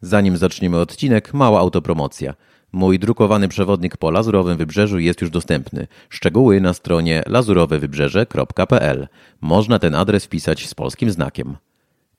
Zanim 0.00 0.36
zaczniemy 0.36 0.78
odcinek, 0.78 1.34
mała 1.34 1.60
autopromocja. 1.60 2.34
Mój 2.72 2.98
drukowany 2.98 3.48
przewodnik 3.48 3.96
po 3.96 4.10
Lazurowym 4.10 4.56
Wybrzeżu 4.56 4.98
jest 4.98 5.20
już 5.20 5.30
dostępny. 5.30 5.86
Szczegóły 6.08 6.60
na 6.60 6.74
stronie 6.74 7.22
lazurowewybrzeże.pl. 7.26 9.08
Można 9.40 9.78
ten 9.78 9.94
adres 9.94 10.24
wpisać 10.24 10.68
z 10.68 10.74
polskim 10.74 11.10
znakiem. 11.10 11.56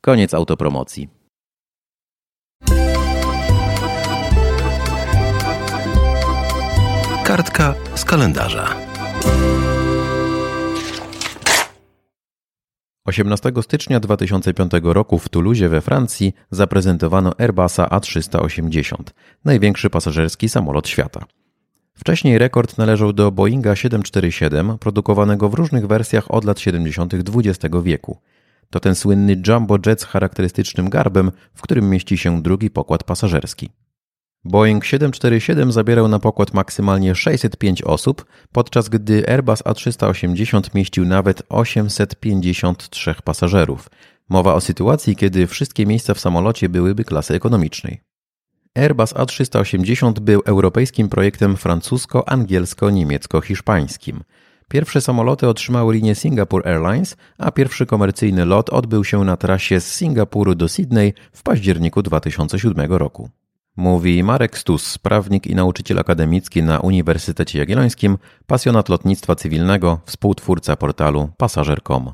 Koniec 0.01 0.33
autopromocji. 0.33 1.09
Kartka 7.23 7.75
z 7.95 8.05
kalendarza. 8.05 8.75
18 13.05 13.51
stycznia 13.61 13.99
2005 13.99 14.71
roku 14.83 15.19
w 15.19 15.29
Toulouse 15.29 15.69
we 15.69 15.81
Francji 15.81 16.33
zaprezentowano 16.51 17.33
Airbusa 17.37 17.87
A380, 17.87 18.95
największy 19.45 19.89
pasażerski 19.89 20.49
samolot 20.49 20.87
świata. 20.87 21.25
Wcześniej 21.93 22.37
rekord 22.37 22.77
należał 22.77 23.13
do 23.13 23.31
Boeinga 23.31 23.75
747, 23.75 24.77
produkowanego 24.77 25.49
w 25.49 25.53
różnych 25.53 25.87
wersjach 25.87 26.31
od 26.31 26.45
lat 26.45 26.59
70. 26.59 27.13
XX 27.13 27.75
wieku. 27.83 28.17
To 28.69 28.79
ten 28.79 28.95
słynny 28.95 29.41
jumbo 29.47 29.77
jet 29.85 30.01
z 30.01 30.05
charakterystycznym 30.05 30.89
garbem, 30.89 31.31
w 31.53 31.61
którym 31.61 31.89
mieści 31.89 32.17
się 32.17 32.41
drugi 32.41 32.69
pokład 32.69 33.03
pasażerski. 33.03 33.69
Boeing 34.45 34.85
747 34.85 35.71
zabierał 35.71 36.07
na 36.07 36.19
pokład 36.19 36.53
maksymalnie 36.53 37.15
605 37.15 37.81
osób, 37.81 38.25
podczas 38.51 38.89
gdy 38.89 39.27
Airbus 39.27 39.63
A380 39.63 40.75
mieścił 40.75 41.05
nawet 41.05 41.43
853 41.49 43.15
pasażerów. 43.23 43.89
Mowa 44.29 44.53
o 44.53 44.61
sytuacji, 44.61 45.15
kiedy 45.15 45.47
wszystkie 45.47 45.85
miejsca 45.85 46.13
w 46.13 46.19
samolocie 46.19 46.69
byłyby 46.69 47.03
klasy 47.03 47.33
ekonomicznej. 47.33 48.01
Airbus 48.75 49.13
A380 49.13 50.19
był 50.19 50.41
europejskim 50.45 51.09
projektem 51.09 51.55
francusko-angielsko-niemiecko-hiszpańskim. 51.55 54.19
Pierwsze 54.67 55.01
samoloty 55.01 55.47
otrzymały 55.47 55.93
linię 55.93 56.15
Singapore 56.15 56.71
Airlines, 56.71 57.17
a 57.37 57.51
pierwszy 57.51 57.85
komercyjny 57.85 58.45
lot 58.45 58.69
odbył 58.69 59.03
się 59.03 59.23
na 59.23 59.37
trasie 59.37 59.79
z 59.79 59.93
Singapuru 59.93 60.55
do 60.55 60.69
Sydney 60.69 61.13
w 61.33 61.43
październiku 61.43 62.01
2007 62.01 62.91
roku. 62.91 63.29
Mówi 63.79 64.23
Marek 64.23 64.57
Stus, 64.57 64.97
prawnik 64.97 65.47
i 65.47 65.55
nauczyciel 65.55 65.99
akademicki 65.99 66.63
na 66.63 66.79
Uniwersytecie 66.79 67.59
Jagiellońskim, 67.59 68.17
pasjonat 68.47 68.89
lotnictwa 68.89 69.35
cywilnego, 69.35 69.99
współtwórca 70.05 70.75
portalu 70.75 71.29
pasażer.com. 71.37 72.11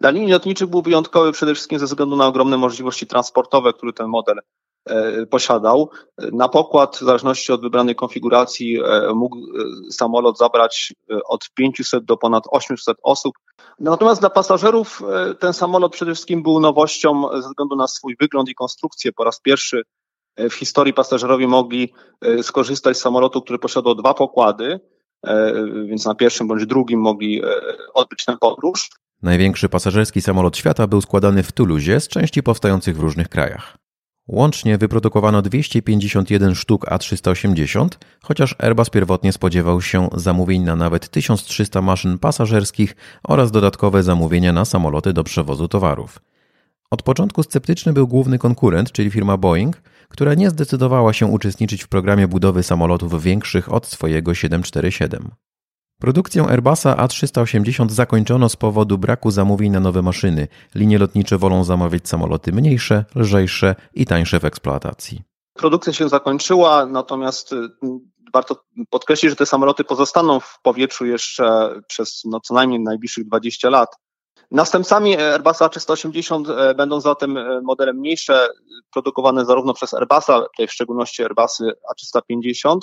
Dla 0.00 0.10
linii 0.10 0.32
lotniczych 0.32 0.68
był 0.68 0.82
wyjątkowy 0.82 1.32
przede 1.32 1.54
wszystkim 1.54 1.78
ze 1.78 1.86
względu 1.86 2.16
na 2.16 2.26
ogromne 2.26 2.56
możliwości 2.56 3.06
transportowe, 3.06 3.72
które 3.72 3.92
ten 3.92 4.06
model 4.08 4.40
e, 4.86 5.26
posiadał. 5.26 5.90
Na 6.32 6.48
pokład, 6.48 6.96
w 6.96 7.04
zależności 7.04 7.52
od 7.52 7.60
wybranej 7.60 7.94
konfiguracji, 7.94 8.80
e, 8.80 9.14
mógł 9.14 9.36
e, 9.36 9.42
samolot 9.92 10.38
zabrać 10.38 10.92
od 11.28 11.50
500 11.54 12.04
do 12.04 12.16
ponad 12.16 12.44
800 12.50 12.96
osób. 13.02 13.34
Natomiast 13.80 14.20
dla 14.20 14.30
pasażerów 14.30 15.02
ten 15.38 15.52
samolot 15.52 15.92
przede 15.92 16.14
wszystkim 16.14 16.42
był 16.42 16.60
nowością 16.60 17.22
ze 17.32 17.48
względu 17.48 17.76
na 17.76 17.86
swój 17.86 18.16
wygląd 18.20 18.48
i 18.48 18.54
konstrukcję. 18.54 19.12
Po 19.12 19.24
raz 19.24 19.40
pierwszy 19.40 19.82
w 20.36 20.54
historii 20.54 20.92
pasażerowie 20.92 21.48
mogli 21.48 21.92
e, 22.20 22.42
skorzystać 22.42 22.96
z 22.96 23.00
samolotu, 23.00 23.42
który 23.42 23.58
posiadał 23.58 23.94
dwa 23.94 24.14
pokłady, 24.14 24.80
e, 25.26 25.52
więc 25.86 26.04
na 26.04 26.14
pierwszym 26.14 26.48
bądź 26.48 26.66
drugim 26.66 27.00
mogli 27.00 27.42
e, 27.44 27.46
odbyć 27.94 28.24
tę 28.24 28.36
podróż. 28.40 28.90
Największy 29.22 29.68
pasażerski 29.68 30.22
samolot 30.22 30.56
świata 30.56 30.86
był 30.86 31.00
składany 31.00 31.42
w 31.42 31.52
Toulouse 31.52 32.00
z 32.00 32.08
części 32.08 32.42
powstających 32.42 32.96
w 32.96 33.00
różnych 33.00 33.28
krajach. 33.28 33.76
Łącznie 34.28 34.78
wyprodukowano 34.78 35.42
251 35.42 36.54
sztuk 36.54 36.86
A380, 36.86 37.88
chociaż 38.22 38.54
Airbus 38.58 38.90
pierwotnie 38.90 39.32
spodziewał 39.32 39.82
się 39.82 40.08
zamówień 40.14 40.62
na 40.62 40.76
nawet 40.76 41.08
1300 41.08 41.82
maszyn 41.82 42.18
pasażerskich 42.18 42.96
oraz 43.28 43.50
dodatkowe 43.50 44.02
zamówienia 44.02 44.52
na 44.52 44.64
samoloty 44.64 45.12
do 45.12 45.24
przewozu 45.24 45.68
towarów. 45.68 46.20
Od 46.94 47.02
początku 47.02 47.42
sceptyczny 47.42 47.92
był 47.92 48.08
główny 48.08 48.38
konkurent, 48.38 48.92
czyli 48.92 49.10
firma 49.10 49.36
Boeing, 49.36 49.76
która 50.08 50.34
nie 50.34 50.50
zdecydowała 50.50 51.12
się 51.12 51.26
uczestniczyć 51.26 51.84
w 51.84 51.88
programie 51.88 52.28
budowy 52.28 52.62
samolotów 52.62 53.22
większych 53.22 53.72
od 53.72 53.86
swojego 53.86 54.34
747. 54.34 55.30
Produkcję 56.00 56.46
Airbusa 56.48 56.94
A380 56.96 57.90
zakończono 57.90 58.48
z 58.48 58.56
powodu 58.56 58.98
braku 58.98 59.30
zamówień 59.30 59.72
na 59.72 59.80
nowe 59.80 60.02
maszyny. 60.02 60.48
Linie 60.74 60.98
lotnicze 60.98 61.38
wolą 61.38 61.64
zamawiać 61.64 62.08
samoloty 62.08 62.52
mniejsze, 62.52 63.04
lżejsze 63.14 63.74
i 63.94 64.06
tańsze 64.06 64.40
w 64.40 64.44
eksploatacji. 64.44 65.22
Produkcja 65.54 65.92
się 65.92 66.08
zakończyła, 66.08 66.86
natomiast 66.86 67.52
y, 67.52 67.56
warto 68.34 68.64
podkreślić, 68.90 69.30
że 69.30 69.36
te 69.36 69.46
samoloty 69.46 69.84
pozostaną 69.84 70.40
w 70.40 70.58
powietrzu 70.62 71.06
jeszcze 71.06 71.74
przez 71.88 72.22
no, 72.24 72.40
co 72.40 72.54
najmniej 72.54 72.80
najbliższych 72.80 73.26
20 73.26 73.70
lat. 73.70 73.96
Następcami 74.54 75.16
Airbusa 75.16 75.68
380 75.68 76.48
e, 76.48 76.74
będą 76.74 77.00
zatem 77.00 77.36
e, 77.36 77.60
modele 77.60 77.92
mniejsze, 77.92 78.48
produkowane 78.92 79.44
zarówno 79.44 79.74
przez 79.74 79.94
Airbusa, 79.94 80.40
tutaj 80.40 80.66
w 80.66 80.72
szczególności 80.72 81.22
Airbusy 81.22 81.64
A350, 81.64 82.78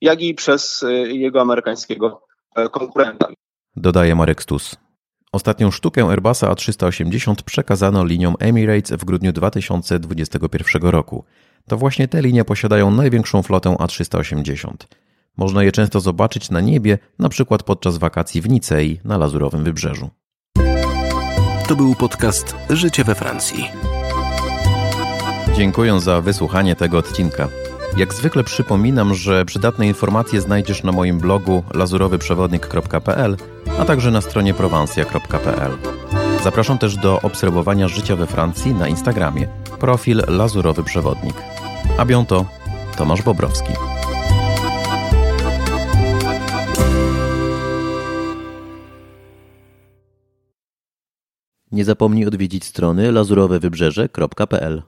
jak 0.00 0.22
i 0.22 0.34
przez 0.34 0.82
e, 0.82 0.92
jego 0.92 1.40
amerykańskiego 1.40 2.22
konkurenta. 2.70 3.28
Dodaje 3.76 4.14
Marek 4.14 4.42
Stus. 4.42 4.76
Ostatnią 5.32 5.70
sztukę 5.70 6.08
Airbusa 6.10 6.52
A380 6.52 7.34
przekazano 7.42 8.04
liniom 8.04 8.34
Emirates 8.38 8.92
w 8.92 9.04
grudniu 9.04 9.32
2021 9.32 10.82
roku. 10.82 11.24
To 11.68 11.76
właśnie 11.76 12.08
te 12.08 12.22
linie 12.22 12.44
posiadają 12.44 12.90
największą 12.90 13.42
flotę 13.42 13.70
A380. 13.70 14.72
Można 15.36 15.62
je 15.62 15.72
często 15.72 16.00
zobaczyć 16.00 16.50
na 16.50 16.60
niebie, 16.60 16.98
na 17.18 17.28
przykład 17.28 17.62
podczas 17.62 17.98
wakacji 17.98 18.40
w 18.40 18.48
Nicei 18.48 19.00
na 19.04 19.18
Lazurowym 19.18 19.64
Wybrzeżu. 19.64 20.10
To 21.70 21.76
był 21.76 21.94
podcast 21.94 22.56
Życie 22.70 23.04
we 23.04 23.14
Francji. 23.14 23.70
Dziękuję 25.56 26.00
za 26.00 26.20
wysłuchanie 26.20 26.76
tego 26.76 26.98
odcinka. 26.98 27.48
Jak 27.96 28.14
zwykle 28.14 28.44
przypominam, 28.44 29.14
że 29.14 29.44
przydatne 29.44 29.86
informacje 29.86 30.40
znajdziesz 30.40 30.82
na 30.82 30.92
moim 30.92 31.18
blogu 31.18 31.64
lazurowyprzewodnik.pl, 31.74 33.36
a 33.80 33.84
także 33.84 34.10
na 34.10 34.20
stronie 34.20 34.54
prowansja.pl. 34.54 35.76
Zapraszam 36.44 36.78
też 36.78 36.96
do 36.96 37.20
obserwowania 37.22 37.88
życia 37.88 38.16
we 38.16 38.26
Francji 38.26 38.74
na 38.74 38.88
Instagramie. 38.88 39.48
Profil 39.80 40.22
Lazurowy 40.28 40.84
Przewodnik. 40.84 41.34
A 41.98 42.04
bientôt, 42.06 42.44
Tomasz 42.96 43.22
Bobrowski. 43.22 43.89
Nie 51.72 51.84
zapomnij 51.84 52.26
odwiedzić 52.26 52.64
strony 52.64 53.12
lazurowewybrzeże.pl 53.12 54.82